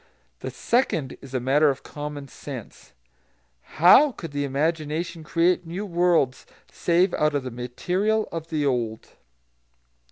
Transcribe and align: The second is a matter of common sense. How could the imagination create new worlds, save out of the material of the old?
The 0.39 0.49
second 0.49 1.15
is 1.21 1.35
a 1.35 1.39
matter 1.39 1.69
of 1.69 1.83
common 1.83 2.27
sense. 2.27 2.93
How 3.77 4.11
could 4.13 4.31
the 4.31 4.43
imagination 4.43 5.23
create 5.23 5.67
new 5.67 5.85
worlds, 5.85 6.47
save 6.71 7.13
out 7.13 7.35
of 7.35 7.43
the 7.43 7.51
material 7.51 8.27
of 8.31 8.47
the 8.47 8.65
old? 8.65 9.09